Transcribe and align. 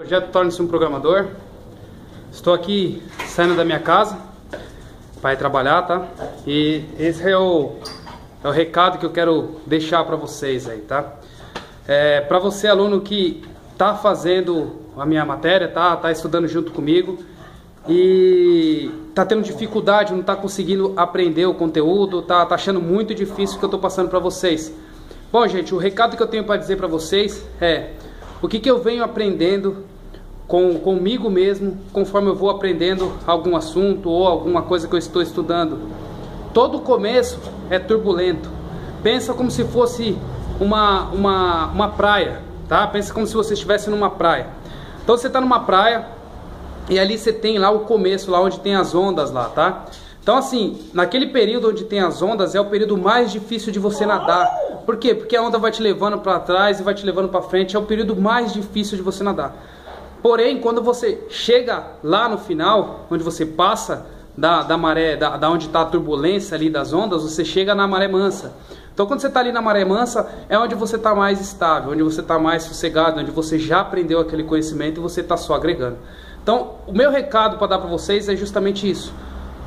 Projeto 0.00 0.30
Torne-se 0.32 0.62
um 0.62 0.66
Programador. 0.66 1.26
Estou 2.32 2.54
aqui 2.54 3.02
saindo 3.26 3.54
da 3.54 3.66
minha 3.66 3.78
casa 3.78 4.16
para 5.20 5.34
ir 5.34 5.36
trabalhar, 5.36 5.82
tá? 5.82 6.08
E 6.46 6.86
esse 6.98 7.30
é 7.30 7.36
o, 7.36 7.74
é 8.42 8.48
o 8.48 8.50
recado 8.50 8.96
que 8.96 9.04
eu 9.04 9.10
quero 9.10 9.56
deixar 9.66 10.02
para 10.04 10.16
vocês 10.16 10.66
aí, 10.66 10.78
tá? 10.78 11.16
É, 11.86 12.22
para 12.22 12.38
você 12.38 12.66
aluno 12.66 13.02
que 13.02 13.42
tá 13.76 13.94
fazendo 13.94 14.76
a 14.96 15.04
minha 15.04 15.22
matéria, 15.26 15.68
tá? 15.68 15.94
Tá 15.98 16.10
estudando 16.10 16.48
junto 16.48 16.72
comigo 16.72 17.18
e 17.86 18.90
tá 19.14 19.26
tendo 19.26 19.42
dificuldade, 19.42 20.14
não 20.14 20.22
tá 20.22 20.34
conseguindo 20.34 20.94
aprender 20.96 21.44
o 21.44 21.52
conteúdo, 21.52 22.22
tá, 22.22 22.46
tá 22.46 22.54
achando 22.54 22.80
muito 22.80 23.14
difícil 23.14 23.56
o 23.56 23.58
que 23.58 23.66
eu 23.66 23.70
tô 23.70 23.78
passando 23.78 24.08
para 24.08 24.18
vocês. 24.18 24.74
Bom, 25.30 25.46
gente, 25.46 25.74
o 25.74 25.76
recado 25.76 26.16
que 26.16 26.22
eu 26.22 26.26
tenho 26.26 26.44
para 26.44 26.56
dizer 26.56 26.76
para 26.78 26.86
vocês 26.86 27.46
é 27.60 27.90
o 28.40 28.48
que, 28.48 28.58
que 28.58 28.70
eu 28.70 28.78
venho 28.78 29.04
aprendendo 29.04 29.89
com, 30.50 30.80
comigo 30.80 31.30
mesmo, 31.30 31.78
conforme 31.92 32.28
eu 32.28 32.34
vou 32.34 32.50
aprendendo 32.50 33.12
algum 33.24 33.54
assunto 33.56 34.10
ou 34.10 34.26
alguma 34.26 34.62
coisa 34.62 34.88
que 34.88 34.94
eu 34.94 34.98
estou 34.98 35.22
estudando. 35.22 35.78
Todo 36.52 36.80
começo 36.80 37.38
é 37.70 37.78
turbulento. 37.78 38.50
Pensa 39.00 39.32
como 39.32 39.48
se 39.48 39.62
fosse 39.62 40.18
uma, 40.58 41.02
uma, 41.12 41.66
uma 41.66 41.88
praia, 41.90 42.42
tá? 42.68 42.84
Pensa 42.88 43.14
como 43.14 43.28
se 43.28 43.34
você 43.34 43.54
estivesse 43.54 43.88
numa 43.90 44.10
praia. 44.10 44.48
Então 45.04 45.16
você 45.16 45.28
está 45.28 45.40
numa 45.40 45.60
praia 45.60 46.08
e 46.88 46.98
ali 46.98 47.16
você 47.16 47.32
tem 47.32 47.56
lá 47.56 47.70
o 47.70 47.80
começo, 47.80 48.28
lá 48.28 48.40
onde 48.40 48.58
tem 48.58 48.74
as 48.74 48.92
ondas 48.92 49.30
lá, 49.30 49.44
tá? 49.44 49.84
Então 50.20 50.36
assim, 50.36 50.80
naquele 50.92 51.28
período 51.28 51.68
onde 51.68 51.84
tem 51.84 52.00
as 52.00 52.20
ondas 52.22 52.56
é 52.56 52.60
o 52.60 52.64
período 52.64 52.98
mais 52.98 53.30
difícil 53.30 53.70
de 53.70 53.78
você 53.78 54.04
nadar. 54.04 54.50
Por 54.84 54.96
quê? 54.96 55.14
Porque 55.14 55.36
a 55.36 55.42
onda 55.42 55.58
vai 55.58 55.70
te 55.70 55.80
levando 55.80 56.18
para 56.18 56.40
trás 56.40 56.80
e 56.80 56.82
vai 56.82 56.92
te 56.92 57.06
levando 57.06 57.28
para 57.28 57.40
frente. 57.40 57.76
É 57.76 57.78
o 57.78 57.82
período 57.82 58.16
mais 58.16 58.52
difícil 58.52 58.96
de 58.96 59.02
você 59.04 59.22
nadar. 59.22 59.54
Porém, 60.22 60.60
quando 60.60 60.82
você 60.82 61.26
chega 61.28 61.84
lá 62.02 62.28
no 62.28 62.38
final, 62.38 63.06
onde 63.10 63.24
você 63.24 63.46
passa 63.46 64.06
da, 64.36 64.62
da 64.62 64.76
maré, 64.76 65.16
da, 65.16 65.36
da 65.36 65.50
onde 65.50 65.66
está 65.66 65.82
a 65.82 65.84
turbulência 65.84 66.54
ali 66.54 66.68
das 66.68 66.92
ondas, 66.92 67.22
você 67.22 67.44
chega 67.44 67.74
na 67.74 67.86
maré 67.86 68.08
mansa. 68.08 68.52
Então, 68.92 69.06
quando 69.06 69.20
você 69.20 69.28
está 69.28 69.40
ali 69.40 69.52
na 69.52 69.62
maré 69.62 69.84
mansa, 69.84 70.28
é 70.48 70.58
onde 70.58 70.74
você 70.74 70.96
está 70.96 71.14
mais 71.14 71.40
estável, 71.40 71.92
onde 71.92 72.02
você 72.02 72.20
está 72.20 72.38
mais 72.38 72.64
sossegado, 72.64 73.20
onde 73.20 73.30
você 73.30 73.58
já 73.58 73.80
aprendeu 73.80 74.20
aquele 74.20 74.44
conhecimento 74.44 74.98
e 74.98 75.02
você 75.02 75.22
está 75.22 75.36
só 75.36 75.54
agregando. 75.54 75.96
Então, 76.42 76.74
o 76.86 76.92
meu 76.92 77.10
recado 77.10 77.56
para 77.56 77.66
dar 77.68 77.78
para 77.78 77.88
vocês 77.88 78.28
é 78.28 78.36
justamente 78.36 78.88
isso. 78.90 79.12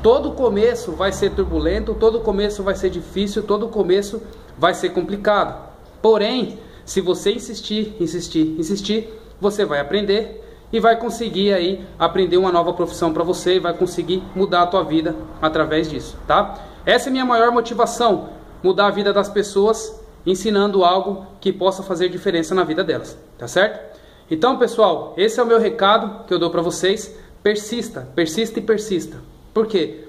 Todo 0.02 0.32
começo 0.32 0.92
vai 0.92 1.10
ser 1.10 1.30
turbulento, 1.30 1.94
todo 1.94 2.20
começo 2.20 2.62
vai 2.62 2.74
ser 2.74 2.90
difícil, 2.90 3.42
todo 3.42 3.68
começo 3.68 4.22
vai 4.58 4.74
ser 4.74 4.90
complicado. 4.90 5.68
Porém, 6.02 6.58
se 6.84 7.00
você 7.00 7.32
insistir, 7.32 7.96
insistir, 7.98 8.54
insistir, 8.58 9.08
você 9.40 9.64
vai 9.64 9.80
aprender 9.80 10.43
e 10.74 10.80
vai 10.80 10.96
conseguir 10.98 11.52
aí 11.52 11.86
aprender 11.96 12.36
uma 12.36 12.50
nova 12.50 12.72
profissão 12.72 13.12
para 13.12 13.22
você 13.22 13.54
e 13.54 13.60
vai 13.60 13.72
conseguir 13.72 14.24
mudar 14.34 14.62
a 14.62 14.66
tua 14.66 14.82
vida 14.82 15.14
através 15.40 15.88
disso, 15.88 16.16
tá? 16.26 16.58
Essa 16.84 17.08
é 17.08 17.10
a 17.10 17.12
minha 17.12 17.24
maior 17.24 17.52
motivação, 17.52 18.30
mudar 18.60 18.88
a 18.88 18.90
vida 18.90 19.12
das 19.12 19.28
pessoas 19.28 20.02
ensinando 20.26 20.84
algo 20.84 21.26
que 21.40 21.52
possa 21.52 21.84
fazer 21.84 22.08
diferença 22.08 22.56
na 22.56 22.64
vida 22.64 22.82
delas, 22.82 23.16
tá 23.38 23.46
certo? 23.46 23.94
Então, 24.28 24.58
pessoal, 24.58 25.14
esse 25.16 25.38
é 25.38 25.42
o 25.44 25.46
meu 25.46 25.60
recado 25.60 26.24
que 26.24 26.34
eu 26.34 26.40
dou 26.40 26.50
para 26.50 26.60
vocês. 26.60 27.14
Persista, 27.40 28.08
persista 28.12 28.58
e 28.58 28.62
persista. 28.62 29.18
Por 29.52 29.68
quê? 29.68 30.08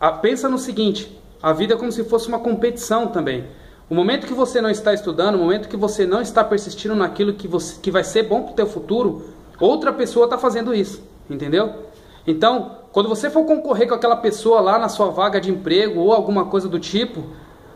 Ah, 0.00 0.10
pensa 0.10 0.48
no 0.48 0.58
seguinte, 0.58 1.16
a 1.40 1.52
vida 1.52 1.74
é 1.74 1.76
como 1.76 1.92
se 1.92 2.02
fosse 2.02 2.26
uma 2.26 2.40
competição 2.40 3.06
também. 3.06 3.44
O 3.88 3.94
momento 3.94 4.26
que 4.26 4.34
você 4.34 4.60
não 4.60 4.68
está 4.68 4.92
estudando, 4.92 5.36
o 5.36 5.38
momento 5.38 5.68
que 5.68 5.76
você 5.76 6.04
não 6.04 6.20
está 6.20 6.42
persistindo 6.42 6.96
naquilo 6.96 7.34
que, 7.34 7.46
você, 7.46 7.78
que 7.80 7.92
vai 7.92 8.02
ser 8.02 8.24
bom 8.24 8.42
para 8.42 8.52
o 8.52 8.56
teu 8.56 8.66
futuro, 8.66 9.35
outra 9.58 9.92
pessoa 9.92 10.24
está 10.24 10.38
fazendo 10.38 10.74
isso, 10.74 11.02
entendeu? 11.28 11.86
Então, 12.26 12.72
quando 12.92 13.08
você 13.08 13.30
for 13.30 13.44
concorrer 13.44 13.88
com 13.88 13.94
aquela 13.94 14.16
pessoa 14.16 14.60
lá 14.60 14.78
na 14.78 14.88
sua 14.88 15.10
vaga 15.10 15.40
de 15.40 15.50
emprego 15.50 16.00
ou 16.00 16.12
alguma 16.12 16.46
coisa 16.46 16.68
do 16.68 16.80
tipo, 16.80 17.24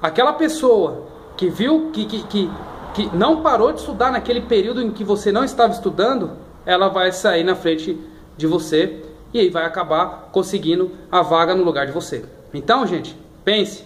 aquela 0.02 0.32
pessoa 0.32 1.06
que 1.36 1.48
viu 1.48 1.90
que, 1.92 2.04
que, 2.04 2.22
que, 2.24 2.50
que 2.94 3.16
não 3.16 3.42
parou 3.42 3.72
de 3.72 3.80
estudar 3.80 4.10
naquele 4.10 4.40
período 4.40 4.82
em 4.82 4.90
que 4.90 5.04
você 5.04 5.30
não 5.30 5.44
estava 5.44 5.72
estudando, 5.72 6.32
ela 6.66 6.88
vai 6.88 7.12
sair 7.12 7.44
na 7.44 7.54
frente 7.54 7.98
de 8.36 8.46
você 8.46 9.02
e 9.32 9.38
aí 9.38 9.48
vai 9.48 9.64
acabar 9.64 10.30
conseguindo 10.32 10.90
a 11.10 11.22
vaga 11.22 11.54
no 11.54 11.62
lugar 11.62 11.86
de 11.86 11.92
você. 11.92 12.24
Então, 12.52 12.86
gente, 12.86 13.16
pense, 13.44 13.84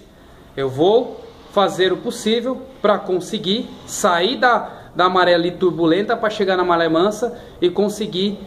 eu 0.57 0.69
vou 0.69 1.21
fazer 1.53 1.93
o 1.93 1.97
possível 1.97 2.63
para 2.81 2.99
conseguir 2.99 3.69
sair 3.87 4.37
da, 4.37 4.84
da 4.95 5.09
maré 5.09 5.35
ali 5.35 5.53
turbulenta 5.53 6.17
para 6.17 6.31
chegar 6.31 6.57
na 6.57 6.65
maré 6.65 6.89
mansa 6.89 7.37
e 7.61 7.71
conseguir 7.71 8.39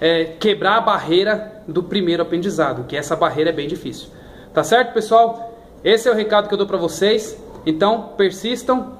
é, 0.00 0.24
quebrar 0.38 0.76
a 0.76 0.80
barreira 0.80 1.62
do 1.66 1.82
primeiro 1.82 2.22
aprendizado, 2.22 2.84
que 2.84 2.96
essa 2.96 3.16
barreira 3.16 3.50
é 3.50 3.52
bem 3.52 3.66
difícil. 3.66 4.08
Tá 4.52 4.62
certo, 4.62 4.92
pessoal? 4.92 5.58
Esse 5.82 6.08
é 6.08 6.12
o 6.12 6.14
recado 6.14 6.48
que 6.48 6.54
eu 6.54 6.58
dou 6.58 6.66
para 6.66 6.76
vocês. 6.76 7.36
Então, 7.66 8.10
persistam, 8.16 8.98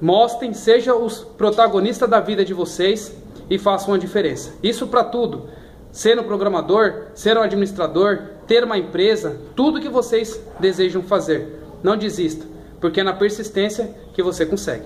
mostrem, 0.00 0.52
sejam 0.54 1.04
os 1.04 1.20
protagonistas 1.20 2.08
da 2.08 2.20
vida 2.20 2.44
de 2.44 2.54
vocês 2.54 3.16
e 3.50 3.58
façam 3.58 3.94
a 3.94 3.98
diferença. 3.98 4.54
Isso 4.62 4.86
para 4.86 5.04
tudo. 5.04 5.48
Ser 5.90 6.18
um 6.18 6.24
programador, 6.24 7.06
ser 7.14 7.36
um 7.36 7.42
administrador, 7.42 8.18
ter 8.46 8.62
uma 8.64 8.78
empresa, 8.78 9.36
tudo 9.54 9.80
que 9.80 9.88
vocês 9.88 10.40
desejam 10.60 11.02
fazer. 11.02 11.60
Não 11.82 11.96
desista 11.96 12.56
porque 12.80 13.00
é 13.00 13.04
na 13.04 13.12
persistência 13.12 13.90
que 14.14 14.22
você 14.22 14.44
consegue. 14.44 14.84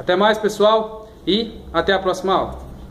Até 0.00 0.16
mais, 0.16 0.38
pessoal, 0.38 1.10
e 1.26 1.60
até 1.74 1.92
a 1.92 1.98
próxima 1.98 2.32
aula. 2.32 2.69